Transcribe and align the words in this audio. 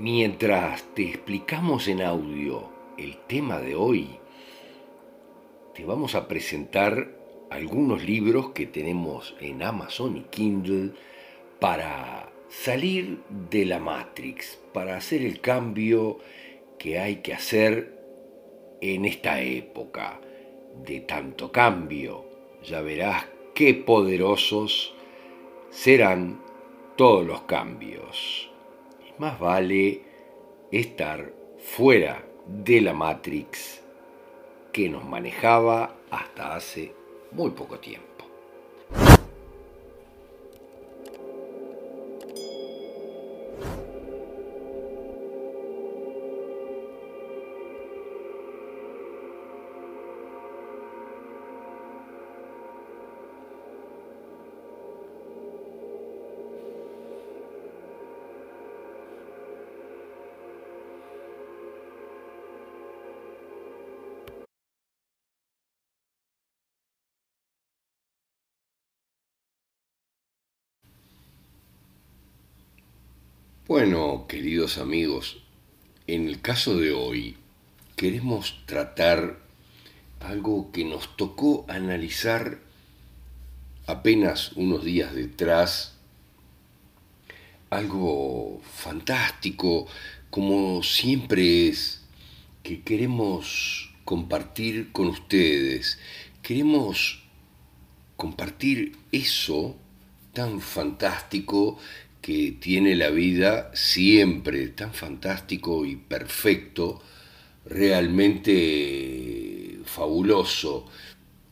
Mientras 0.00 0.84
te 0.94 1.02
explicamos 1.02 1.88
en 1.88 2.02
audio 2.02 2.68
el 2.96 3.16
tema 3.26 3.58
de 3.58 3.74
hoy, 3.74 4.06
te 5.74 5.84
vamos 5.84 6.14
a 6.14 6.28
presentar 6.28 7.16
algunos 7.50 8.04
libros 8.04 8.50
que 8.50 8.66
tenemos 8.66 9.34
en 9.40 9.60
Amazon 9.60 10.16
y 10.16 10.20
Kindle 10.30 10.92
para 11.58 12.30
salir 12.48 13.18
de 13.50 13.64
la 13.64 13.80
Matrix, 13.80 14.60
para 14.72 14.96
hacer 14.96 15.22
el 15.22 15.40
cambio 15.40 16.18
que 16.78 17.00
hay 17.00 17.16
que 17.16 17.34
hacer 17.34 17.98
en 18.80 19.04
esta 19.04 19.40
época 19.40 20.20
de 20.76 21.00
tanto 21.00 21.50
cambio. 21.50 22.24
Ya 22.62 22.82
verás 22.82 23.26
qué 23.52 23.74
poderosos 23.74 24.94
serán 25.70 26.40
todos 26.94 27.26
los 27.26 27.40
cambios. 27.42 28.48
Más 29.18 29.38
vale 29.38 30.02
estar 30.70 31.32
fuera 31.58 32.24
de 32.46 32.80
la 32.80 32.94
Matrix 32.94 33.82
que 34.72 34.88
nos 34.88 35.04
manejaba 35.04 35.96
hasta 36.10 36.54
hace 36.54 36.94
muy 37.32 37.50
poco 37.50 37.78
tiempo. 37.78 38.07
Bueno, 73.68 74.24
queridos 74.28 74.78
amigos, 74.78 75.42
en 76.06 76.26
el 76.26 76.40
caso 76.40 76.78
de 76.78 76.92
hoy 76.92 77.36
queremos 77.96 78.62
tratar 78.64 79.40
algo 80.20 80.72
que 80.72 80.86
nos 80.86 81.14
tocó 81.18 81.66
analizar 81.68 82.60
apenas 83.86 84.52
unos 84.52 84.84
días 84.84 85.14
detrás, 85.14 85.98
algo 87.68 88.62
fantástico, 88.62 89.86
como 90.30 90.82
siempre 90.82 91.68
es, 91.68 92.00
que 92.62 92.80
queremos 92.80 93.92
compartir 94.06 94.92
con 94.92 95.08
ustedes, 95.08 95.98
queremos 96.40 97.22
compartir 98.16 98.96
eso 99.12 99.76
tan 100.32 100.62
fantástico 100.62 101.78
que 102.28 102.52
tiene 102.52 102.94
la 102.94 103.08
vida 103.08 103.70
siempre 103.72 104.68
tan 104.68 104.92
fantástico 104.92 105.86
y 105.86 105.96
perfecto, 105.96 107.00
realmente 107.64 108.58
fabuloso. 109.86 110.84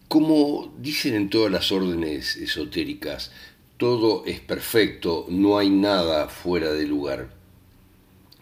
Como 0.07 0.75
dicen 0.79 1.15
en 1.15 1.31
todas 1.31 1.51
las 1.51 1.73
órdenes 1.73 2.37
esotéricas, 2.37 3.33
todo 3.79 4.27
es 4.27 4.41
perfecto, 4.41 5.25
no 5.31 5.57
hay 5.57 5.71
nada 5.71 6.29
fuera 6.29 6.71
de 6.75 6.87
lugar. 6.87 7.35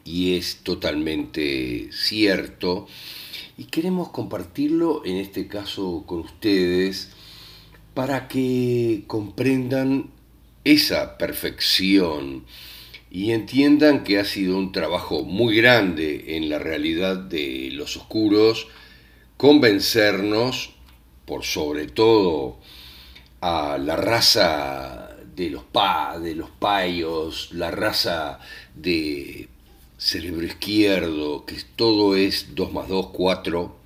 Y 0.03 0.37
es 0.37 0.57
totalmente 0.65 1.89
cierto. 1.93 2.89
Y 3.57 3.67
queremos 3.67 4.09
compartirlo 4.09 5.05
en 5.05 5.19
este 5.19 5.47
caso 5.47 6.03
con 6.05 6.19
ustedes 6.19 7.11
para 7.95 8.27
que 8.27 9.05
comprendan 9.07 10.14
esa 10.65 11.19
perfección 11.19 12.45
y 13.11 13.31
entiendan 13.33 14.03
que 14.03 14.19
ha 14.19 14.25
sido 14.25 14.57
un 14.57 14.73
trabajo 14.73 15.23
muy 15.23 15.57
grande 15.57 16.37
en 16.37 16.49
la 16.49 16.59
realidad 16.59 17.17
de 17.17 17.71
los 17.73 17.97
oscuros 17.97 18.67
convencernos, 19.37 20.75
por 21.27 21.45
sobre 21.45 21.87
todo 21.87 22.59
a 23.41 23.79
la 23.79 23.97
raza 23.97 25.17
de 25.35 25.51
los 25.51 25.65
pa, 25.65 26.19
de 26.19 26.35
los 26.35 26.51
payos, 26.51 27.51
la 27.53 27.71
raza 27.71 28.41
de 28.75 29.49
cerebro 29.99 30.45
izquierdo, 30.45 31.45
que 31.45 31.57
todo 31.77 32.17
es 32.17 32.55
2 32.55 32.73
más 32.73 32.89
2, 32.89 33.09
4, 33.13 33.77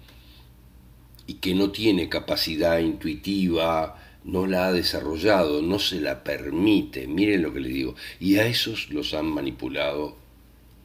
y 1.27 1.35
que 1.35 1.55
no 1.55 1.71
tiene 1.71 2.09
capacidad 2.09 2.79
intuitiva, 2.79 3.97
no 4.29 4.47
la 4.47 4.67
ha 4.67 4.73
desarrollado, 4.73 5.63
no 5.63 5.79
se 5.79 6.01
la 6.03 6.23
permite, 6.23 7.07
miren 7.07 7.43
lo 7.43 7.55
que 7.55 7.61
les 7.61 7.73
digo, 7.73 7.95
y 8.21 8.37
a 8.37 8.47
esos 8.47 8.91
los 8.91 9.15
han 9.15 9.27
manipulado 9.27 10.17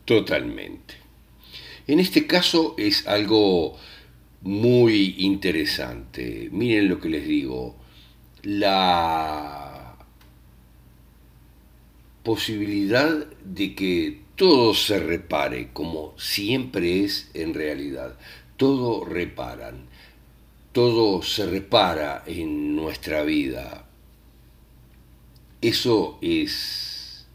totalmente. 0.05 0.95
En 1.85 1.99
este 1.99 2.25
caso 2.25 2.73
es 2.77 3.05
algo 3.05 3.77
muy 4.41 5.15
interesante, 5.17 6.47
miren 6.53 6.87
lo 6.87 7.01
que 7.01 7.09
les 7.09 7.27
digo, 7.27 7.75
la 8.43 9.97
posibilidad 12.23 13.27
de 13.43 13.75
que 13.75 14.21
todo 14.37 14.73
se 14.73 14.99
repare 14.99 15.73
como 15.73 16.17
siempre 16.17 17.03
es 17.03 17.29
en 17.33 17.53
realidad, 17.53 18.17
todo 18.55 19.03
reparan 19.03 19.91
todo 20.73 21.21
se 21.21 21.45
repara 21.45 22.23
en 22.25 22.75
nuestra 22.75 23.23
vida. 23.23 23.85
Eso 25.61 26.17
es 26.21 27.27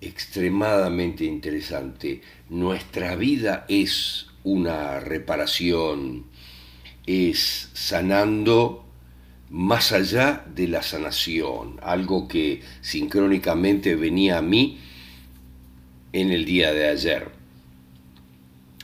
extremadamente 0.00 1.24
interesante. 1.24 2.22
Nuestra 2.48 3.16
vida 3.16 3.66
es 3.68 4.28
una 4.44 5.00
reparación, 5.00 6.26
es 7.06 7.70
sanando 7.74 8.86
más 9.50 9.90
allá 9.90 10.46
de 10.54 10.68
la 10.68 10.82
sanación, 10.82 11.80
algo 11.82 12.28
que 12.28 12.62
sincrónicamente 12.82 13.96
venía 13.96 14.38
a 14.38 14.42
mí 14.42 14.78
en 16.12 16.30
el 16.30 16.44
día 16.44 16.72
de 16.72 16.86
ayer 16.86 17.39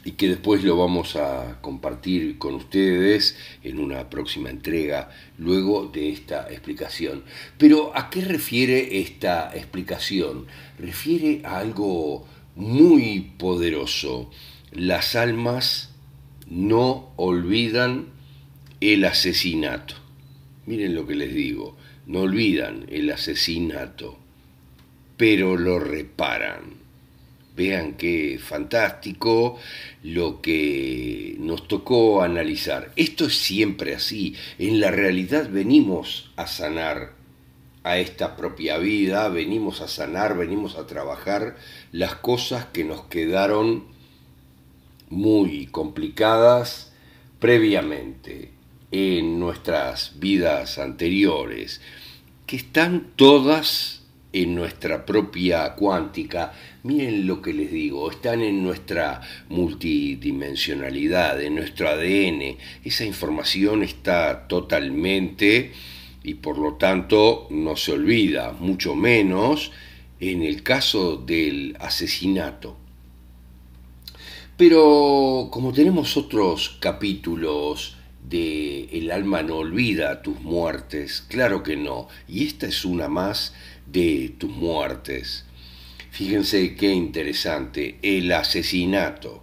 y 0.07 0.13
que 0.13 0.29
después 0.29 0.63
lo 0.63 0.77
vamos 0.77 1.17
a 1.17 1.59
compartir 1.61 2.39
con 2.39 2.55
ustedes 2.55 3.37
en 3.65 3.81
una 3.81 4.09
próxima 4.09 4.51
entrega 4.51 5.11
luego 5.37 5.91
de 5.93 6.13
esta 6.13 6.47
explicación. 6.49 7.25
Pero 7.59 7.91
¿a 7.97 8.09
qué 8.09 8.21
refiere 8.21 9.01
esta 9.01 9.51
explicación? 9.53 10.47
Refiere 10.79 11.43
a 11.45 11.59
algo 11.59 12.25
muy 12.55 13.33
poderoso. 13.37 14.31
Las 14.71 15.17
almas 15.17 15.93
no 16.49 17.11
olvidan 17.17 18.07
el 18.81 19.05
asesinato. 19.07 19.97
Miren 20.67 20.95
lo 20.95 21.05
que 21.05 21.17
les 21.17 21.35
digo, 21.35 21.77
no 22.07 22.21
olvidan 22.21 22.87
el 22.91 23.11
asesinato, 23.11 24.17
pero 25.17 25.57
lo 25.57 25.81
reparan 25.81 26.86
Vean 27.57 27.95
qué 27.95 28.39
fantástico 28.39 29.59
lo 30.03 30.43
que 30.43 31.37
nos 31.39 31.67
tocó 31.67 32.23
analizar. 32.23 32.93
Esto 32.97 33.27
es 33.27 33.37
siempre 33.37 33.95
así. 33.95 34.37
En 34.59 34.79
la 34.79 34.91
realidad 34.91 35.49
venimos 35.51 36.31
a 36.37 36.47
sanar 36.47 37.15
a 37.83 37.99
esta 37.99 38.37
propia 38.37 38.79
vida, 38.79 39.29
venimos 39.29 39.81
a 39.81 39.89
sanar, 39.89 40.37
venimos 40.37 40.77
a 40.77 40.87
trabajar 40.87 41.57
las 41.93 42.17
cosas 42.17 42.67
que 42.67 42.85
nos 42.85 43.05
quedaron 43.05 43.85
muy 45.09 45.67
complicadas 45.67 46.93
previamente 47.39 48.51
en 48.91 49.39
nuestras 49.39 50.19
vidas 50.19 50.79
anteriores, 50.79 51.81
que 52.47 52.57
están 52.57 53.13
todas 53.17 54.03
en 54.33 54.55
nuestra 54.55 55.07
propia 55.07 55.75
cuántica, 55.75 56.53
miren 56.87 57.27
lo 57.27 57.43
que 57.43 57.53
les 57.53 57.73
digo, 57.73 58.11
están 58.11 58.41
en 58.43 58.63
nuestra 58.63 59.21
multidimensionalidad, 59.49 61.43
en 61.43 61.57
nuestro 61.57 61.89
ADN. 61.89 62.57
Esa 62.85 63.05
información 63.05 63.83
está 63.83 64.47
totalmente 64.47 65.73
y 66.23 66.35
por 66.35 66.59
lo 66.59 66.75
tanto 66.75 67.49
no 67.51 67.77
se 67.77 67.93
olvida, 67.93 68.53
mucho 68.53 68.95
menos 68.95 69.73
en 70.21 70.43
el 70.43 70.63
caso 70.63 71.17
del 71.17 71.77
asesinato. 71.81 72.77
Pero 74.57 75.49
como 75.51 75.73
tenemos 75.73 76.17
otros 76.17 76.79
capítulos 76.81 77.97
de 78.29 78.89
El 78.93 79.11
alma 79.11 79.43
no 79.43 79.57
olvida 79.57 80.23
tus 80.23 80.41
muertes, 80.41 81.23
claro 81.29 81.63
que 81.63 81.77
no, 81.77 82.09
y 82.27 82.47
esta 82.47 82.67
es 82.67 82.85
una 82.85 83.09
más 83.09 83.55
de 83.87 84.35
tus 84.39 84.51
muertes. 84.51 85.46
Fíjense 86.17 86.75
qué 86.77 86.95
interesante, 86.95 87.99
el 88.01 88.33
asesinato. 88.33 89.43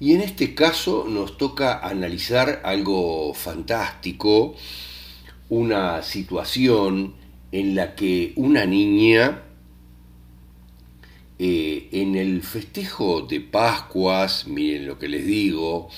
Y 0.00 0.14
en 0.14 0.22
este 0.22 0.54
caso 0.54 1.04
nos 1.06 1.36
toca 1.36 1.86
analizar 1.86 2.62
algo 2.64 3.34
fantástico, 3.34 4.54
una 5.50 6.02
situación 6.02 7.16
en 7.52 7.74
la 7.74 7.94
que 7.94 8.32
una 8.36 8.64
niña 8.64 9.42
eh, 11.38 11.90
en 11.92 12.14
el 12.14 12.40
festejo 12.42 13.20
de 13.20 13.40
Pascuas, 13.40 14.46
miren 14.46 14.86
lo 14.86 14.98
que 14.98 15.08
les 15.08 15.26
digo, 15.26 15.90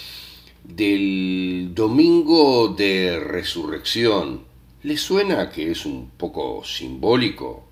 del 0.64 1.70
domingo 1.76 2.74
de 2.76 3.20
resurrección, 3.20 4.46
¿les 4.82 5.00
suena 5.00 5.48
que 5.48 5.70
es 5.70 5.86
un 5.86 6.10
poco 6.10 6.64
simbólico? 6.64 7.65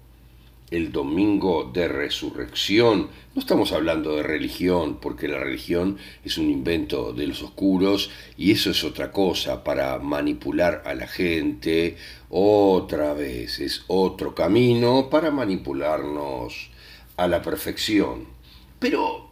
El 0.74 0.90
domingo 0.90 1.70
de 1.72 1.86
resurrección, 1.86 3.08
no 3.32 3.40
estamos 3.40 3.70
hablando 3.70 4.16
de 4.16 4.24
religión, 4.24 4.98
porque 5.00 5.28
la 5.28 5.38
religión 5.38 5.98
es 6.24 6.36
un 6.36 6.50
invento 6.50 7.12
de 7.12 7.28
los 7.28 7.44
oscuros 7.44 8.10
y 8.36 8.50
eso 8.50 8.72
es 8.72 8.82
otra 8.82 9.12
cosa 9.12 9.62
para 9.62 9.96
manipular 10.00 10.82
a 10.84 10.94
la 10.94 11.06
gente, 11.06 11.96
otra 12.28 13.14
vez 13.14 13.60
es 13.60 13.84
otro 13.86 14.34
camino 14.34 15.10
para 15.10 15.30
manipularnos 15.30 16.70
a 17.16 17.28
la 17.28 17.40
perfección. 17.40 18.26
Pero 18.80 19.30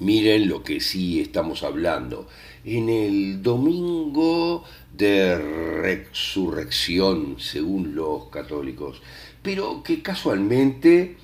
miren 0.00 0.50
lo 0.50 0.62
que 0.62 0.80
sí 0.80 1.18
estamos 1.18 1.62
hablando. 1.62 2.28
En 2.62 2.90
el 2.90 3.42
domingo 3.42 4.64
de 4.92 5.38
resurrección, 5.80 7.36
según 7.38 7.94
los 7.94 8.26
católicos, 8.26 9.00
pero 9.42 9.82
que 9.82 10.02
casualmente 10.02 11.16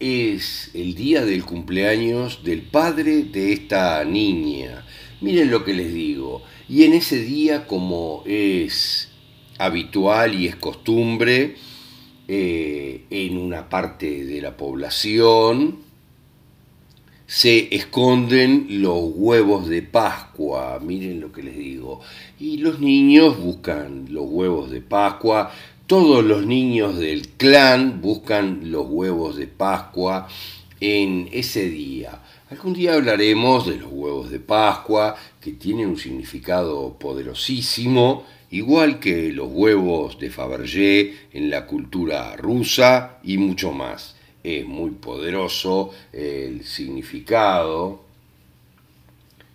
es 0.00 0.70
el 0.74 0.94
día 0.94 1.24
del 1.24 1.44
cumpleaños 1.44 2.42
del 2.42 2.62
padre 2.62 3.22
de 3.22 3.52
esta 3.52 4.04
niña. 4.04 4.84
Miren 5.20 5.50
lo 5.50 5.64
que 5.64 5.74
les 5.74 5.94
digo. 5.94 6.42
Y 6.68 6.84
en 6.84 6.94
ese 6.94 7.20
día, 7.20 7.66
como 7.66 8.24
es 8.26 9.10
habitual 9.58 10.34
y 10.34 10.48
es 10.48 10.56
costumbre, 10.56 11.54
eh, 12.26 13.04
en 13.10 13.38
una 13.38 13.68
parte 13.68 14.24
de 14.24 14.40
la 14.40 14.56
población 14.56 15.78
se 17.26 17.74
esconden 17.74 18.82
los 18.82 19.10
huevos 19.14 19.66
de 19.66 19.80
Pascua, 19.80 20.78
miren 20.82 21.20
lo 21.20 21.32
que 21.32 21.42
les 21.42 21.56
digo. 21.56 22.00
Y 22.38 22.58
los 22.58 22.78
niños 22.78 23.38
buscan 23.38 24.06
los 24.10 24.26
huevos 24.28 24.70
de 24.70 24.82
Pascua, 24.82 25.50
todos 25.86 26.24
los 26.24 26.46
niños 26.46 26.98
del 26.98 27.28
clan 27.28 28.00
buscan 28.00 28.70
los 28.70 28.86
huevos 28.88 29.36
de 29.36 29.46
Pascua 29.46 30.28
en 30.80 31.28
ese 31.32 31.68
día. 31.68 32.20
Algún 32.50 32.74
día 32.74 32.94
hablaremos 32.94 33.66
de 33.66 33.76
los 33.76 33.90
huevos 33.90 34.30
de 34.30 34.38
Pascua, 34.38 35.16
que 35.40 35.52
tienen 35.52 35.88
un 35.88 35.98
significado 35.98 36.98
poderosísimo, 36.98 38.26
igual 38.50 39.00
que 39.00 39.32
los 39.32 39.48
huevos 39.50 40.18
de 40.18 40.30
Fabergé 40.30 41.14
en 41.32 41.48
la 41.48 41.66
cultura 41.66 42.36
rusa 42.36 43.18
y 43.22 43.38
mucho 43.38 43.72
más. 43.72 44.16
Es 44.44 44.66
muy 44.66 44.90
poderoso 44.90 45.90
el 46.12 46.64
significado 46.64 48.02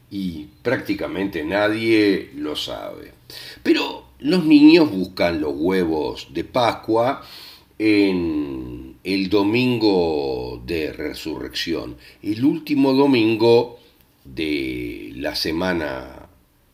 y 0.10 0.48
prácticamente 0.62 1.44
nadie 1.44 2.32
lo 2.36 2.56
sabe. 2.56 3.12
Pero 3.62 4.07
los 4.20 4.46
niños 4.46 4.92
buscan 4.92 5.42
los 5.42 5.54
huevos 5.56 6.28
de 6.32 6.44
Pascua 6.44 7.22
en 7.80 8.98
el 9.04 9.30
domingo 9.30 10.62
de 10.66 10.92
resurrección, 10.92 11.98
el 12.24 12.44
último 12.44 12.94
domingo 12.94 13.80
de 14.26 15.12
la 15.16 15.36
Semana 15.36 16.28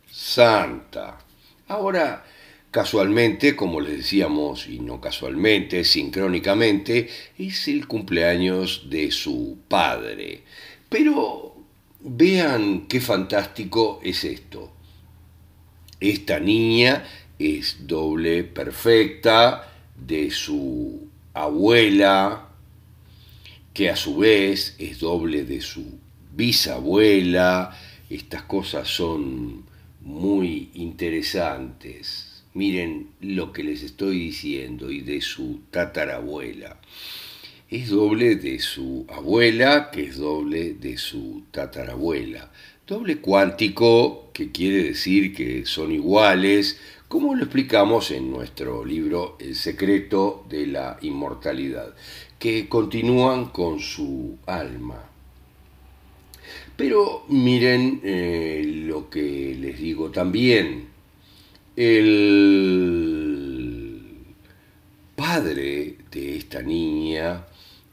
Santa. 0.09 1.19
Ahora, 1.67 2.25
casualmente, 2.71 3.55
como 3.55 3.81
les 3.81 3.97
decíamos, 3.97 4.67
y 4.67 4.79
no 4.79 5.01
casualmente, 5.01 5.83
sincrónicamente, 5.83 7.09
es 7.37 7.67
el 7.67 7.87
cumpleaños 7.87 8.89
de 8.89 9.11
su 9.11 9.57
padre. 9.67 10.43
Pero 10.89 11.55
vean 11.99 12.87
qué 12.87 13.01
fantástico 13.01 13.99
es 14.03 14.23
esto. 14.23 14.71
Esta 15.99 16.39
niña 16.39 17.05
es 17.43 17.87
doble 17.87 18.43
perfecta 18.43 19.69
de 19.95 20.31
su 20.31 21.07
abuela, 21.33 22.49
que 23.73 23.89
a 23.89 23.95
su 23.95 24.17
vez 24.17 24.75
es 24.79 24.99
doble 24.99 25.43
de 25.43 25.61
su 25.61 25.99
bisabuela. 26.35 27.77
Estas 28.09 28.43
cosas 28.43 28.87
son 28.87 29.65
muy 30.01 30.69
interesantes. 30.73 32.43
Miren 32.53 33.07
lo 33.19 33.51
que 33.51 33.63
les 33.63 33.81
estoy 33.81 34.19
diciendo 34.19 34.91
y 34.91 35.01
de 35.01 35.21
su 35.21 35.61
tatarabuela. 35.71 36.79
Es 37.69 37.89
doble 37.89 38.35
de 38.35 38.59
su 38.59 39.07
abuela, 39.09 39.89
que 39.91 40.03
es 40.03 40.17
doble 40.17 40.75
de 40.75 40.97
su 40.97 41.45
tatarabuela. 41.49 42.51
Doble 42.85 43.17
cuántico, 43.17 44.29
que 44.33 44.51
quiere 44.51 44.83
decir 44.83 45.33
que 45.33 45.65
son 45.65 45.91
iguales, 45.91 46.77
como 47.13 47.35
lo 47.35 47.43
explicamos 47.43 48.09
en 48.09 48.31
nuestro 48.31 48.83
libro 48.83 49.37
El 49.39 49.55
secreto 49.55 50.47
de 50.49 50.65
la 50.65 50.97
inmortalidad, 51.03 51.93
que 52.39 52.67
continúan 52.67 53.51
con 53.51 53.79
su 53.79 54.39
alma. 54.47 55.11
Pero 56.75 57.25
miren 57.27 58.01
eh, 58.03 58.63
lo 58.87 59.11
que 59.11 59.55
les 59.61 59.77
digo 59.77 60.09
también. 60.09 60.87
El 61.75 62.55
padre 65.15 65.97
de 66.09 66.37
esta 66.37 66.63
niña 66.63 67.45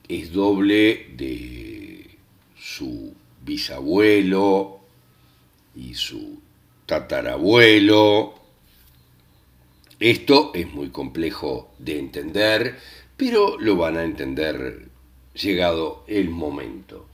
es 0.09 0.33
doble 0.33 1.09
de 1.15 2.07
su 2.59 3.13
bisabuelo 3.45 4.81
y 5.77 5.93
su 5.93 6.41
tatarabuelo. 6.87 8.40
Esto 10.00 10.52
es 10.55 10.73
muy 10.73 10.88
complejo 10.88 11.75
de 11.79 11.99
entender, 11.99 12.79
pero 13.19 13.58
lo 13.58 13.76
van 13.76 13.99
a 13.99 14.05
entender 14.05 14.88
llegado 15.35 16.05
el 16.08 16.31
momento. 16.31 17.07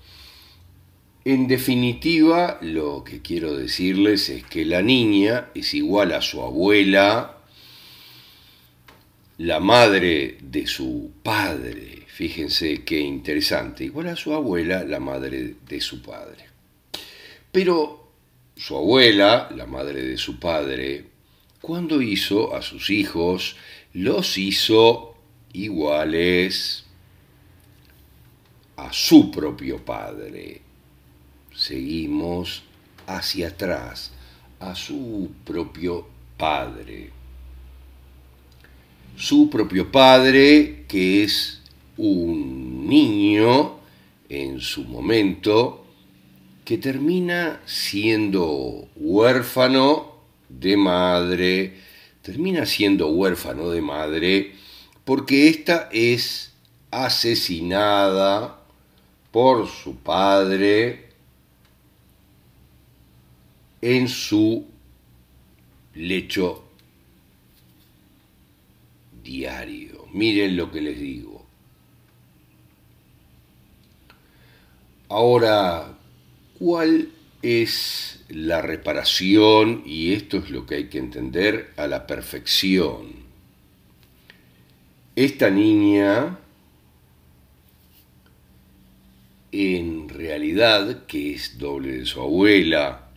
En 1.25 1.49
definitiva, 1.49 2.59
lo 2.61 3.03
que 3.03 3.23
quiero 3.23 3.57
decirles 3.57 4.29
es 4.29 4.45
que 4.45 4.65
la 4.65 4.83
niña 4.83 5.49
es 5.57 5.75
igual 5.75 6.13
a 6.13 6.23
su 6.23 6.41
abuela, 6.41 7.39
la 9.39 9.59
madre 9.59 10.39
de 10.41 10.69
su 10.69 11.11
padre. 11.25 12.05
Fíjense 12.07 12.85
qué 12.85 13.01
interesante. 13.01 13.83
Igual 13.83 14.07
a 14.07 14.17
su 14.17 14.33
abuela, 14.33 14.85
la 14.85 15.01
madre 15.01 15.55
de 15.69 15.81
su 15.81 16.01
padre. 16.03 16.45
Pero 17.51 18.13
su 18.55 18.77
abuela, 18.77 19.51
la 19.57 19.67
madre 19.67 20.03
de 20.03 20.17
su 20.17 20.39
padre, 20.39 21.16
cuando 21.61 22.03
hizo 22.03 22.55
a 22.55 22.63
sus 22.63 22.91
hijos, 22.91 23.57
los 23.93 24.39
hizo 24.39 25.15
iguales 25.53 26.85
a 28.77 28.93
su 28.93 29.31
propio 29.31 29.85
padre 29.85 30.67
seguimos 31.57 32.63
hacia 33.07 33.49
atrás 33.49 34.13
a 34.61 34.75
su 34.75 35.31
propio 35.45 36.07
padre. 36.37 37.11
Su 39.17 39.49
propio 39.49 39.91
padre, 39.91 40.85
que 40.87 41.25
es 41.25 41.63
un 41.97 42.87
niño 42.87 43.79
en 44.29 44.61
su 44.61 44.85
momento, 44.85 45.85
que 46.65 46.79
termina 46.79 47.61
siendo 47.65 48.89
huérfano 48.97 50.16
de 50.49 50.77
madre, 50.77 51.77
termina 52.23 52.67
siendo 52.67 53.09
huérfano 53.09 53.71
de 53.71 53.81
madre 53.83 54.53
porque 55.07 55.49
ésta 55.49 55.89
es 55.93 56.53
asesinada 56.91 58.59
por 59.31 59.69
su 59.69 59.97
padre 59.97 61.11
en 63.81 64.09
su 64.09 64.67
lecho 65.95 66.65
diario. 69.23 70.07
Miren 70.13 70.57
lo 70.57 70.73
que 70.73 70.81
les 70.81 70.99
digo. 70.99 71.47
Ahora, 75.09 75.97
¿cuál 76.59 77.11
es 77.43 78.16
la 78.29 78.63
reparación? 78.63 79.83
Y 79.85 80.13
esto 80.13 80.39
es 80.39 80.51
lo 80.51 80.67
que 80.67 80.77
hay 80.77 80.85
que 80.89 80.99
entender 80.99 81.73
a 81.77 81.87
la 81.87 82.07
perfección. 82.07 83.27
Esta 85.15 85.51
niña 85.51 86.39
en 89.53 90.09
realidad, 90.09 91.07
que 91.07 91.33
es 91.33 91.59
doble 91.59 91.99
de 91.99 92.07
su 92.07 92.21
abuela, 92.21 93.09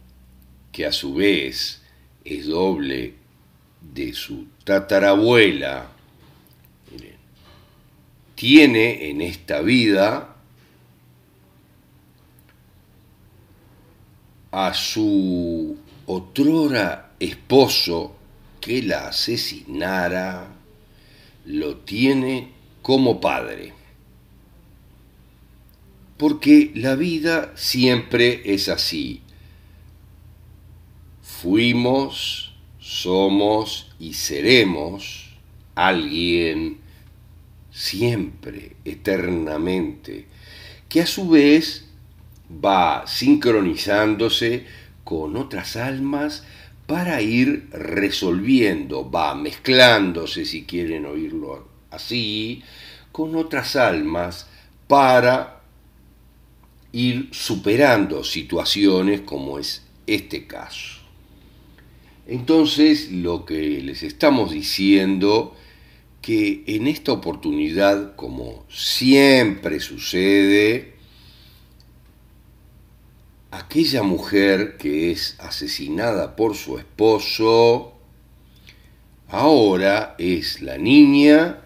que 0.71 0.85
a 0.85 0.91
su 0.91 1.13
vez 1.13 1.81
es 2.23 2.45
doble 2.47 3.15
de 3.81 4.13
su 4.13 4.47
tatarabuela, 4.63 5.91
tiene 8.35 9.09
en 9.09 9.19
esta 9.19 9.59
vida 9.59 10.37
a 14.51 14.73
su 14.73 15.77
otrora 16.05 17.11
esposo 17.19 18.15
que 18.61 18.81
la 18.81 19.07
asesinara, 19.07 20.55
lo 21.45 21.77
tiene 21.77 22.49
como 22.81 23.19
padre. 23.19 23.73
Porque 26.17 26.71
la 26.75 26.95
vida 26.95 27.53
siempre 27.55 28.41
es 28.45 28.67
así. 28.67 29.21
Fuimos, 31.21 32.53
somos 32.79 33.93
y 33.99 34.13
seremos 34.13 35.29
alguien 35.75 36.79
siempre, 37.71 38.75
eternamente, 38.83 40.25
que 40.89 41.01
a 41.01 41.07
su 41.07 41.29
vez 41.29 41.88
va 42.51 43.05
sincronizándose 43.07 44.65
con 45.03 45.35
otras 45.37 45.75
almas 45.75 46.43
para 46.87 47.21
ir 47.21 47.69
resolviendo, 47.71 49.09
va 49.09 49.35
mezclándose, 49.35 50.45
si 50.45 50.63
quieren 50.63 51.05
oírlo 51.05 51.67
así, 51.91 52.63
con 53.11 53.35
otras 53.35 53.75
almas 53.75 54.47
para 54.87 55.61
ir 56.91 57.29
superando 57.31 58.23
situaciones 58.23 59.21
como 59.21 59.59
es 59.59 59.83
este 60.07 60.47
caso. 60.47 60.99
Entonces, 62.27 63.11
lo 63.11 63.45
que 63.45 63.81
les 63.81 64.03
estamos 64.03 64.51
diciendo 64.51 65.55
que 66.21 66.63
en 66.67 66.87
esta 66.87 67.11
oportunidad, 67.11 68.15
como 68.15 68.65
siempre 68.69 69.79
sucede, 69.79 70.98
aquella 73.51 74.03
mujer 74.03 74.77
que 74.77 75.11
es 75.11 75.35
asesinada 75.39 76.35
por 76.35 76.55
su 76.55 76.77
esposo, 76.77 77.93
ahora 79.27 80.15
es 80.17 80.61
la 80.61 80.77
niña 80.77 81.61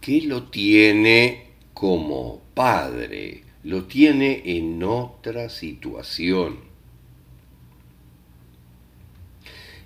que 0.00 0.22
lo 0.22 0.44
tiene 0.44 1.46
como 1.74 2.40
padre, 2.54 3.42
lo 3.64 3.84
tiene 3.84 4.42
en 4.44 4.82
otra 4.82 5.48
situación, 5.48 6.58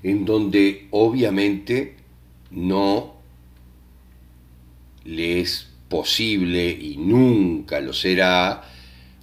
en 0.03 0.25
donde 0.25 0.89
obviamente 0.91 1.97
no 2.51 3.15
le 5.05 5.41
es 5.41 5.69
posible 5.89 6.71
y 6.71 6.97
nunca 6.97 7.81
lo 7.81 7.93
será 7.93 8.63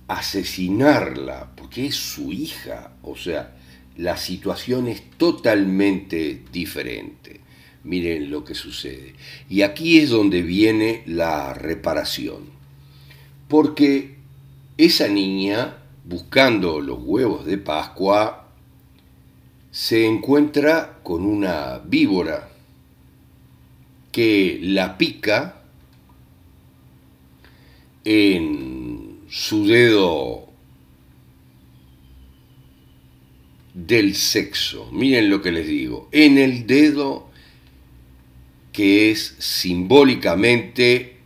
asesinarla, 0.08 1.52
porque 1.56 1.88
es 1.88 1.96
su 1.96 2.32
hija, 2.32 2.94
o 3.02 3.16
sea, 3.16 3.56
la 3.98 4.18
situación 4.18 4.88
es 4.88 5.04
totalmente 5.18 6.44
diferente. 6.52 7.42
Miren 7.84 8.30
lo 8.30 8.44
que 8.44 8.54
sucede. 8.54 9.16
Y 9.50 9.62
aquí 9.62 10.00
es 10.00 10.10
donde 10.10 10.42
viene 10.42 11.04
la 11.06 11.54
reparación. 11.54 12.50
Porque 13.48 14.18
esa 14.78 15.08
niña, 15.08 15.78
buscando 16.06 16.82
los 16.82 17.00
huevos 17.02 17.46
de 17.46 17.58
Pascua, 17.58 18.50
se 19.72 20.06
encuentra 20.06 21.00
con 21.04 21.26
una 21.26 21.80
víbora 21.80 22.50
que 24.12 24.60
la 24.62 24.98
pica 24.98 25.62
en 28.04 28.67
su 29.30 29.68
dedo 29.68 30.48
del 33.74 34.16
sexo. 34.16 34.90
Miren 34.92 35.30
lo 35.30 35.42
que 35.42 35.52
les 35.52 35.68
digo. 35.68 36.10
En 36.12 36.38
el 36.38 36.66
dedo 36.66 37.30
que 38.72 39.12
es 39.12 39.36
simbólicamente 39.40 41.18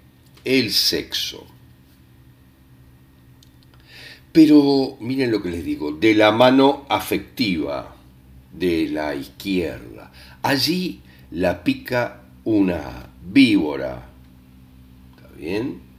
el 0.45 0.71
sexo. 0.71 1.45
Pero 4.31 4.97
miren 5.01 5.31
lo 5.31 5.43
que 5.43 5.51
les 5.51 5.65
digo, 5.65 5.91
de 5.91 6.15
la 6.15 6.31
mano 6.31 6.85
afectiva 6.89 7.97
de 8.53 8.87
la 8.87 9.15
izquierda. 9.15 10.11
Allí 10.41 11.01
la 11.31 11.63
pica 11.63 12.21
una 12.43 13.09
víbora. 13.21 14.09
¿Está 15.15 15.35
bien? 15.35 15.90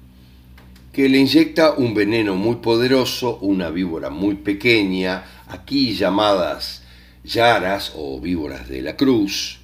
Que 0.93 1.09
le 1.09 1.19
inyecta 1.19 1.73
un 1.73 1.95
veneno 1.95 2.35
muy 2.35 2.57
poderoso, 2.57 3.39
una 3.39 3.71
víbora 3.71 4.11
muy 4.11 4.35
pequeña, 4.35 5.25
aquí 5.49 5.95
llamadas 5.95 6.83
yaras 7.25 7.93
o 7.97 8.21
víboras 8.21 8.69
de 8.69 8.83
la 8.83 8.97
cruz, 8.97 9.61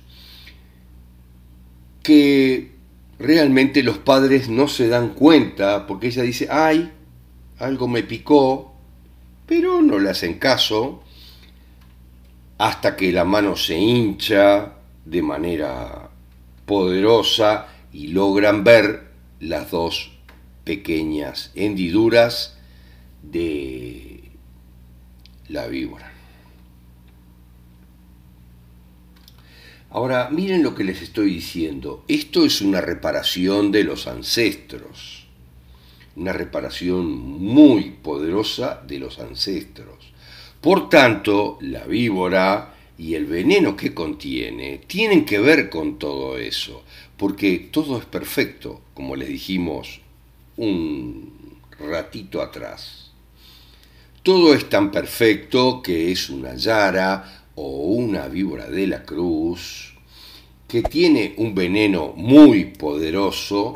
que 2.02 2.72
realmente 3.18 3.82
los 3.82 3.98
padres 3.98 4.48
no 4.48 4.68
se 4.68 4.88
dan 4.88 5.10
cuenta 5.10 5.86
porque 5.86 6.06
ella 6.06 6.22
dice, 6.22 6.48
ay, 6.50 6.92
algo 7.58 7.88
me 7.88 8.02
picó, 8.02 8.74
pero 9.44 9.82
no 9.82 9.98
le 9.98 10.10
hacen 10.10 10.38
caso 10.38 11.02
hasta 12.56 12.96
que 12.96 13.12
la 13.12 13.24
mano 13.24 13.54
se 13.56 13.76
hincha 13.76 14.72
de 15.04 15.22
manera 15.22 16.10
poderosa 16.64 17.66
y 17.92 18.08
logran 18.08 18.64
ver 18.64 19.08
las 19.40 19.70
dos 19.70 20.17
pequeñas 20.68 21.50
hendiduras 21.54 22.58
de 23.22 24.20
la 25.48 25.66
víbora. 25.66 26.12
Ahora, 29.88 30.28
miren 30.28 30.62
lo 30.62 30.74
que 30.74 30.84
les 30.84 31.00
estoy 31.00 31.32
diciendo. 31.32 32.04
Esto 32.06 32.44
es 32.44 32.60
una 32.60 32.82
reparación 32.82 33.72
de 33.72 33.82
los 33.82 34.06
ancestros. 34.06 35.26
Una 36.16 36.34
reparación 36.34 37.18
muy 37.18 37.84
poderosa 38.02 38.82
de 38.86 38.98
los 38.98 39.20
ancestros. 39.20 40.12
Por 40.60 40.90
tanto, 40.90 41.56
la 41.62 41.86
víbora 41.86 42.74
y 42.98 43.14
el 43.14 43.24
veneno 43.24 43.74
que 43.74 43.94
contiene 43.94 44.82
tienen 44.86 45.24
que 45.24 45.38
ver 45.38 45.70
con 45.70 45.98
todo 45.98 46.36
eso, 46.36 46.84
porque 47.16 47.70
todo 47.72 47.96
es 47.96 48.04
perfecto, 48.04 48.82
como 48.92 49.16
les 49.16 49.28
dijimos 49.28 50.02
un 50.58 51.60
ratito 51.78 52.42
atrás. 52.42 53.12
Todo 54.22 54.52
es 54.52 54.68
tan 54.68 54.90
perfecto 54.90 55.80
que 55.82 56.12
es 56.12 56.28
una 56.28 56.54
yara 56.54 57.46
o 57.54 57.92
una 57.92 58.28
víbora 58.28 58.68
de 58.68 58.86
la 58.86 59.04
cruz, 59.04 59.94
que 60.66 60.82
tiene 60.82 61.34
un 61.38 61.54
veneno 61.54 62.12
muy 62.14 62.66
poderoso 62.66 63.72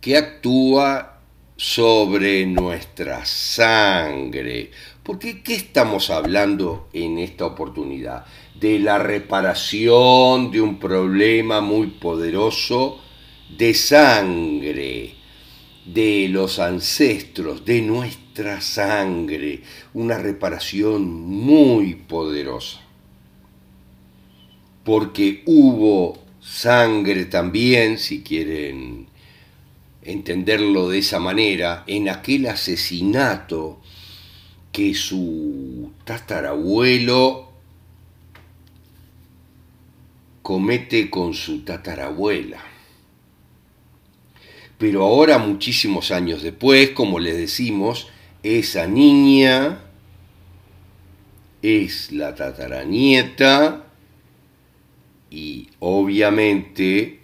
que 0.00 0.16
actúa 0.16 1.20
sobre 1.56 2.44
nuestra 2.46 3.24
sangre. 3.24 4.70
Porque 5.02 5.42
¿qué 5.42 5.54
estamos 5.54 6.10
hablando 6.10 6.88
en 6.92 7.18
esta 7.18 7.46
oportunidad? 7.46 8.26
De 8.60 8.78
la 8.78 8.98
reparación 8.98 10.50
de 10.50 10.60
un 10.60 10.78
problema 10.78 11.60
muy 11.60 11.86
poderoso 11.86 13.00
de 13.56 13.72
sangre 13.72 15.17
de 15.92 16.28
los 16.28 16.58
ancestros, 16.58 17.64
de 17.64 17.82
nuestra 17.82 18.60
sangre, 18.60 19.62
una 19.94 20.18
reparación 20.18 21.08
muy 21.08 21.94
poderosa. 21.94 22.80
Porque 24.84 25.42
hubo 25.46 26.18
sangre 26.40 27.24
también, 27.26 27.98
si 27.98 28.22
quieren 28.22 29.06
entenderlo 30.02 30.88
de 30.88 30.98
esa 30.98 31.18
manera, 31.18 31.84
en 31.86 32.08
aquel 32.08 32.46
asesinato 32.46 33.80
que 34.72 34.94
su 34.94 35.92
tatarabuelo 36.04 37.48
comete 40.42 41.10
con 41.10 41.34
su 41.34 41.62
tatarabuela. 41.62 42.77
Pero 44.78 45.04
ahora, 45.04 45.38
muchísimos 45.38 46.12
años 46.12 46.42
después, 46.42 46.90
como 46.90 47.18
les 47.18 47.36
decimos, 47.36 48.08
esa 48.42 48.86
niña 48.86 49.82
es 51.60 52.12
la 52.12 52.34
tataranieta 52.34 53.86
y 55.30 55.68
obviamente 55.80 57.18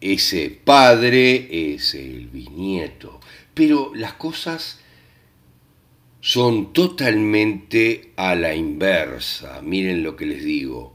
ese 0.00 0.50
padre 0.50 1.74
es 1.74 1.94
el 1.94 2.26
bisnieto. 2.26 3.20
Pero 3.54 3.92
las 3.94 4.14
cosas 4.14 4.80
son 6.20 6.72
totalmente 6.72 8.12
a 8.16 8.34
la 8.34 8.54
inversa. 8.54 9.60
Miren 9.62 10.02
lo 10.02 10.16
que 10.16 10.26
les 10.26 10.44
digo. 10.44 10.94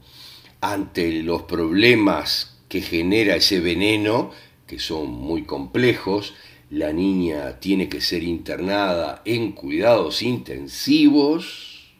Ante 0.60 1.22
los 1.22 1.42
problemas 1.42 2.58
que 2.68 2.80
genera 2.80 3.36
ese 3.36 3.60
veneno, 3.60 4.30
que 4.66 4.78
son 4.78 5.10
muy 5.10 5.44
complejos, 5.44 6.34
la 6.70 6.92
niña 6.92 7.60
tiene 7.60 7.88
que 7.88 8.00
ser 8.00 8.22
internada 8.22 9.22
en 9.24 9.52
cuidados 9.52 10.22
intensivos, 10.22 11.94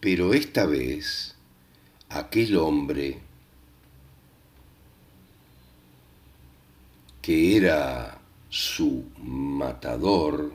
pero 0.00 0.34
esta 0.34 0.66
vez 0.66 1.36
aquel 2.08 2.56
hombre 2.56 3.18
que 7.20 7.56
era 7.56 8.20
su 8.48 9.04
matador, 9.18 10.52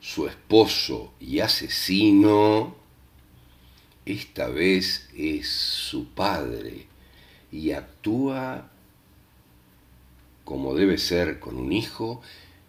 su 0.00 0.26
esposo 0.26 1.14
y 1.18 1.40
asesino, 1.40 2.76
esta 4.04 4.48
vez 4.48 5.08
es 5.16 5.48
su 5.48 6.08
padre 6.08 6.86
y 7.50 7.70
actúa 7.70 8.71
como 10.44 10.74
debe 10.74 10.98
ser 10.98 11.40
con 11.40 11.56
un 11.56 11.72
hijo, 11.72 12.20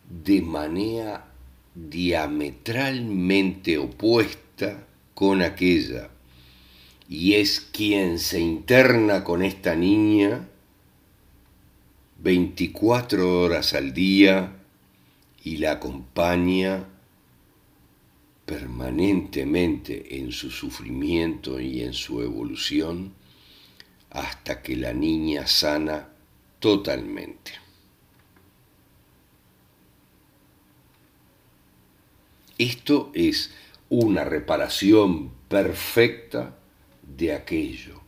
de 0.09 0.41
manera 0.41 1.33
diametralmente 1.75 3.77
opuesta 3.77 4.87
con 5.13 5.41
aquella. 5.41 6.09
Y 7.09 7.33
es 7.33 7.59
quien 7.59 8.19
se 8.19 8.39
interna 8.39 9.23
con 9.23 9.43
esta 9.43 9.75
niña 9.75 10.47
24 12.19 13.41
horas 13.41 13.73
al 13.73 13.93
día 13.93 14.55
y 15.43 15.57
la 15.57 15.73
acompaña 15.73 16.87
permanentemente 18.45 20.19
en 20.19 20.31
su 20.31 20.49
sufrimiento 20.49 21.59
y 21.59 21.81
en 21.81 21.93
su 21.93 22.21
evolución 22.21 23.13
hasta 24.09 24.61
que 24.61 24.77
la 24.77 24.93
niña 24.93 25.47
sana 25.47 26.09
totalmente. 26.59 27.62
Esto 32.63 33.11
es 33.13 33.51
una 33.89 34.23
reparación 34.23 35.31
perfecta 35.49 36.55
de 37.01 37.33
aquello. 37.33 37.99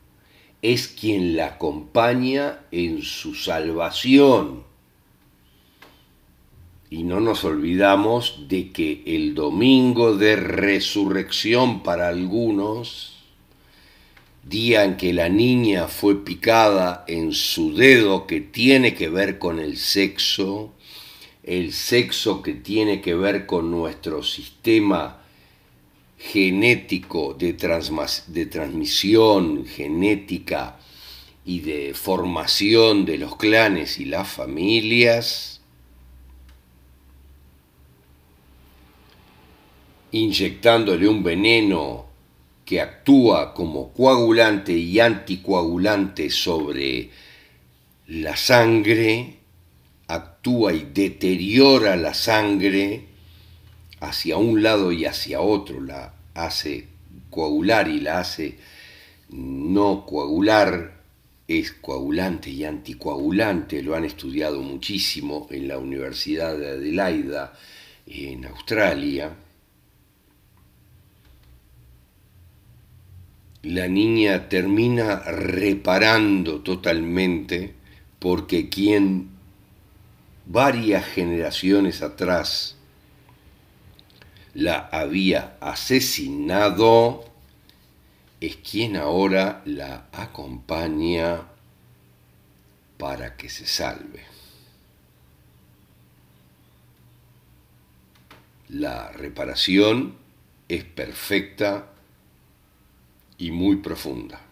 Es 0.62 0.88
quien 0.88 1.36
la 1.36 1.48
acompaña 1.48 2.62
en 2.72 3.02
su 3.02 3.36
salvación. 3.36 4.64
Y 6.90 7.04
no 7.04 7.20
nos 7.20 7.44
olvidamos 7.44 8.48
de 8.48 8.72
que 8.72 9.04
el 9.06 9.36
domingo 9.36 10.16
de 10.16 10.38
resurrección 10.38 11.84
para 11.84 12.08
algunos, 12.08 13.26
día 14.48 14.86
en 14.86 14.96
que 14.96 15.12
la 15.12 15.28
niña 15.28 15.90
fue 15.90 16.24
picada 16.24 17.04
en 17.10 17.34
su 17.34 17.76
dedo 17.76 18.26
que 18.26 18.40
tiene 18.40 18.94
que 18.94 19.10
ver 19.10 19.38
con 19.38 19.60
el 19.60 19.76
sexo, 19.76 20.72
el 21.46 21.74
sexo 21.74 22.42
que 22.42 22.56
tiene 22.56 23.02
que 23.02 23.14
ver 23.14 23.46
con 23.46 23.70
nuestro 23.70 24.24
sistema 24.24 25.22
genético 26.18 27.36
de, 27.36 27.54
de 27.54 28.46
transmisión 28.48 29.64
genética 29.68 30.80
y 31.46 31.60
de 31.60 31.94
formación 31.94 33.06
de 33.06 33.20
los 33.20 33.36
clanes 33.36 34.00
y 34.00 34.06
las 34.06 34.28
familias, 34.28 35.62
inyectándole 40.12 41.08
un 41.08 41.22
veneno 41.22 42.08
que 42.66 42.82
actúa 42.82 43.54
como 43.54 43.94
coagulante 43.94 44.74
y 44.74 45.00
anticoagulante 45.00 46.32
sobre 46.32 47.12
la 48.08 48.36
sangre, 48.36 49.45
actúa 50.08 50.74
y 50.74 50.90
deteriora 50.94 51.96
la 51.96 52.14
sangre 52.14 53.06
hacia 54.00 54.38
un 54.38 54.62
lado 54.62 54.92
y 54.92 55.06
hacia 55.06 55.42
otro, 55.42 55.82
la 55.82 56.14
hace 56.34 56.88
coagular 57.30 57.88
y 57.88 58.02
la 58.02 58.20
hace 58.20 58.58
no 59.30 60.06
coagular, 60.06 61.02
es 61.48 61.72
coagulante 61.74 62.50
y 62.50 62.64
anticoagulante, 62.64 63.84
lo 63.84 63.96
han 63.96 64.06
estudiado 64.06 64.62
muchísimo 64.62 65.48
en 65.52 65.68
la 65.68 65.78
Universidad 65.78 66.58
de 66.58 66.70
Adelaida, 66.70 67.54
en 68.08 68.46
Australia. 68.46 69.36
La 73.64 73.88
niña 73.88 74.48
termina 74.48 75.20
reparando 75.20 76.62
totalmente 76.62 77.74
porque 78.20 78.70
quien 78.70 79.35
varias 80.46 81.06
generaciones 81.06 82.02
atrás 82.02 82.76
la 84.54 84.90
había 84.92 85.58
asesinado, 85.60 87.26
es 88.40 88.56
quien 88.58 88.96
ahora 88.96 89.62
la 89.66 90.08
acompaña 90.14 91.42
para 92.98 93.36
que 93.36 93.50
se 93.50 93.68
salve. 93.68 94.24
La 98.70 99.12
reparación 99.12 100.16
es 100.70 100.84
perfecta 100.86 101.88
y 103.38 103.52
muy 103.52 103.78
profunda. 103.78 104.45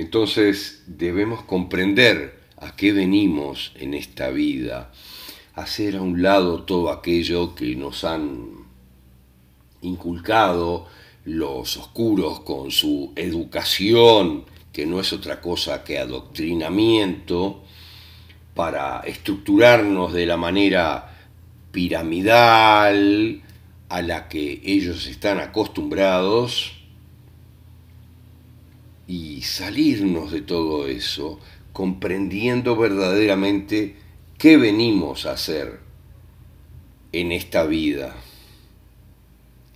Entonces 0.00 0.82
debemos 0.86 1.42
comprender 1.42 2.40
a 2.56 2.74
qué 2.74 2.90
venimos 2.90 3.72
en 3.74 3.92
esta 3.92 4.30
vida, 4.30 4.92
hacer 5.52 5.96
a 5.96 6.00
un 6.00 6.22
lado 6.22 6.62
todo 6.62 6.90
aquello 6.90 7.54
que 7.54 7.76
nos 7.76 8.04
han 8.04 8.64
inculcado 9.82 10.86
los 11.26 11.76
oscuros 11.76 12.40
con 12.40 12.70
su 12.70 13.12
educación, 13.14 14.46
que 14.72 14.86
no 14.86 15.00
es 15.00 15.12
otra 15.12 15.42
cosa 15.42 15.84
que 15.84 15.98
adoctrinamiento, 15.98 17.62
para 18.54 19.00
estructurarnos 19.00 20.14
de 20.14 20.24
la 20.24 20.38
manera 20.38 21.14
piramidal 21.72 23.42
a 23.90 24.00
la 24.00 24.28
que 24.28 24.62
ellos 24.64 25.06
están 25.06 25.40
acostumbrados, 25.40 26.79
y 29.10 29.42
salirnos 29.42 30.30
de 30.30 30.40
todo 30.40 30.86
eso 30.86 31.40
comprendiendo 31.72 32.76
verdaderamente 32.76 33.96
qué 34.38 34.56
venimos 34.56 35.26
a 35.26 35.32
hacer 35.32 35.80
en 37.10 37.32
esta 37.32 37.64
vida. 37.64 38.14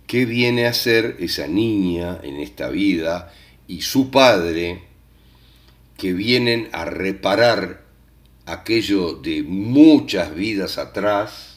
¿Qué 0.07 0.25
viene 0.25 0.67
a 0.67 0.69
hacer 0.69 1.17
esa 1.19 1.47
niña 1.47 2.17
en 2.23 2.37
esta 2.37 2.69
vida 2.69 3.33
y 3.67 3.81
su 3.81 4.09
padre 4.09 4.83
que 5.97 6.13
vienen 6.13 6.69
a 6.71 6.85
reparar 6.85 7.83
aquello 8.45 9.15
de 9.15 9.43
muchas 9.43 10.33
vidas 10.33 10.77
atrás 10.77 11.54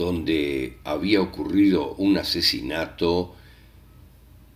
donde 0.00 0.78
había 0.84 1.20
ocurrido 1.20 1.92
un 1.96 2.16
asesinato 2.16 3.36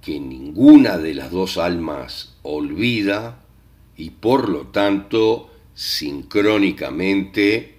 que 0.00 0.18
ninguna 0.18 0.96
de 0.96 1.12
las 1.12 1.30
dos 1.30 1.58
almas 1.58 2.36
olvida 2.42 3.44
y 3.94 4.08
por 4.08 4.48
lo 4.48 4.68
tanto 4.68 5.50
sincrónicamente 5.74 7.74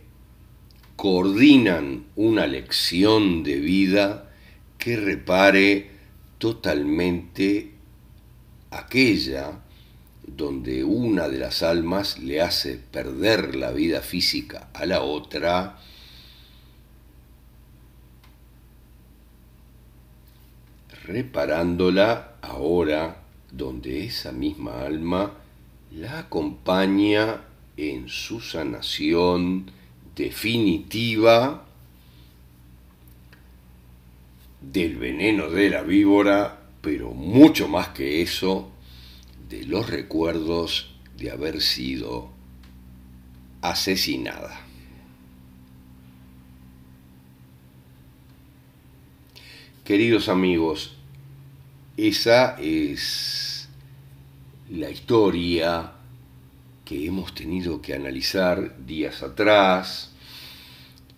coordinan 0.96 2.06
una 2.16 2.46
lección 2.46 3.42
de 3.42 3.60
vida 3.60 4.32
que 4.78 4.98
repare 4.98 5.90
totalmente 6.38 7.72
aquella 8.70 9.64
donde 10.28 10.84
una 10.84 11.28
de 11.28 11.40
las 11.40 11.64
almas 11.64 12.20
le 12.20 12.42
hace 12.42 12.78
perder 12.78 13.56
la 13.56 13.72
vida 13.72 14.02
física 14.02 14.70
a 14.76 14.86
la 14.86 15.02
otra 15.02 15.80
reparándola 21.08 22.36
ahora 22.42 23.22
donde 23.52 24.06
esa 24.06 24.32
misma 24.32 24.82
alma 24.82 25.34
la 25.92 26.20
acompaña 26.20 27.42
en 27.78 28.10
su 28.10 28.42
sanación 28.42 29.72
definitiva 30.16 31.66
del 34.62 34.98
veneno 34.98 35.50
de 35.50 35.70
la 35.70 35.84
víbora, 35.84 36.60
pero 36.82 37.12
mucho 37.12 37.68
más 37.68 37.90
que 37.90 38.22
eso, 38.22 38.72
de 39.50 39.64
los 39.66 39.90
recuerdos 39.90 40.96
de 41.18 41.32
haber 41.32 41.62
sido 41.62 42.30
asesinada. 43.62 44.62
Queridos 49.84 50.30
amigos, 50.30 50.95
esa 51.98 52.58
es 52.60 53.70
la 54.70 54.90
historia 54.90 55.94
que 56.84 57.06
hemos 57.06 57.34
tenido 57.34 57.82
que 57.82 57.94
analizar 57.94 58.86
días 58.86 59.24
atrás. 59.24 60.12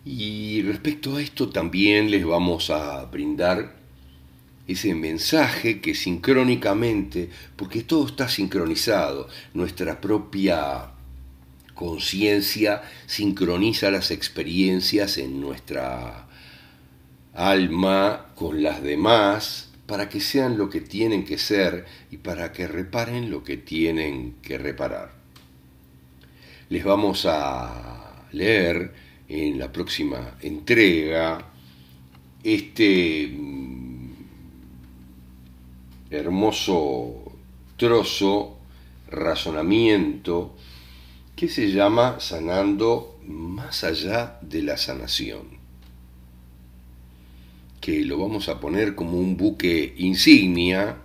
Y 0.04 0.62
respecto 0.62 1.16
a 1.16 1.22
esto 1.22 1.48
también 1.48 2.10
les 2.10 2.24
vamos 2.24 2.70
a 2.70 3.04
brindar 3.06 3.76
ese 4.66 4.94
mensaje 4.94 5.80
que 5.80 5.94
sincrónicamente, 5.94 7.30
porque 7.56 7.82
todo 7.82 8.06
está 8.06 8.28
sincronizado, 8.28 9.28
nuestra 9.54 10.00
propia 10.00 10.90
conciencia 11.74 12.82
sincroniza 13.06 13.90
las 13.90 14.10
experiencias 14.10 15.18
en 15.18 15.40
nuestra 15.40 16.26
alma 17.34 18.26
con 18.34 18.62
las 18.62 18.82
demás 18.82 19.67
para 19.88 20.10
que 20.10 20.20
sean 20.20 20.58
lo 20.58 20.68
que 20.68 20.82
tienen 20.82 21.24
que 21.24 21.38
ser 21.38 21.86
y 22.10 22.18
para 22.18 22.52
que 22.52 22.68
reparen 22.68 23.30
lo 23.30 23.42
que 23.42 23.56
tienen 23.56 24.34
que 24.42 24.58
reparar. 24.58 25.12
Les 26.68 26.84
vamos 26.84 27.24
a 27.26 28.26
leer 28.32 28.92
en 29.28 29.58
la 29.58 29.72
próxima 29.72 30.36
entrega 30.42 31.52
este 32.42 33.28
mm, 33.28 34.10
hermoso 36.10 37.32
trozo, 37.78 38.58
razonamiento, 39.10 40.54
que 41.34 41.48
se 41.48 41.72
llama 41.72 42.20
Sanando 42.20 43.20
más 43.26 43.84
allá 43.84 44.38
de 44.42 44.60
la 44.60 44.76
sanación 44.76 45.57
que 47.88 48.04
lo 48.04 48.18
vamos 48.18 48.50
a 48.50 48.60
poner 48.60 48.94
como 48.94 49.16
un 49.18 49.38
buque 49.38 49.94
insignia 49.96 50.98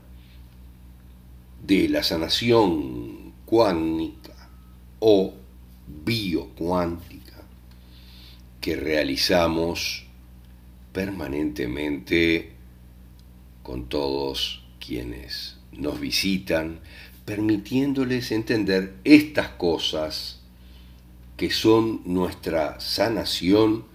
de 1.65 1.87
la 1.87 2.03
sanación 2.03 3.31
cuántica 3.45 4.49
o 4.99 5.33
biocuántica 6.03 7.41
que 8.59 8.75
realizamos 8.75 10.07
permanentemente 10.91 12.51
con 13.61 13.87
todos 13.87 14.65
quienes 14.85 15.59
nos 15.71 16.01
visitan, 16.01 16.81
permitiéndoles 17.23 18.29
entender 18.33 18.97
estas 19.05 19.47
cosas 19.51 20.41
que 21.37 21.49
son 21.49 22.01
nuestra 22.03 22.77
sanación 22.81 23.85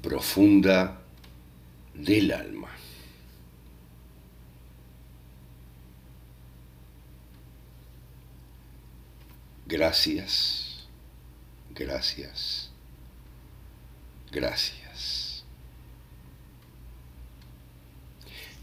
profunda 0.00 1.00
del 1.98 2.32
alma. 2.32 2.70
Gracias, 9.66 10.86
gracias, 11.74 12.70
gracias. 14.30 15.44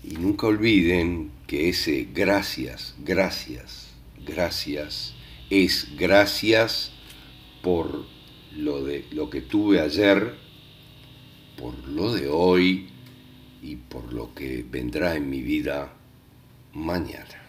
Y 0.03 0.15
nunca 0.15 0.47
olviden 0.47 1.31
que 1.45 1.69
ese 1.69 2.07
gracias, 2.13 2.95
gracias, 2.99 3.89
gracias 4.25 5.13
es 5.49 5.87
gracias 5.95 6.91
por 7.61 8.05
lo 8.55 8.83
de 8.83 9.05
lo 9.11 9.29
que 9.29 9.41
tuve 9.41 9.79
ayer, 9.79 10.35
por 11.57 11.77
lo 11.87 12.13
de 12.13 12.27
hoy 12.27 12.92
y 13.63 13.77
por 13.77 14.11
lo 14.13 14.33
que 14.33 14.65
vendrá 14.69 15.15
en 15.15 15.29
mi 15.29 15.41
vida 15.41 15.89
mañana. 16.73 17.42